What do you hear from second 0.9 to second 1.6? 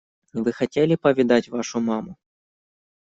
повидать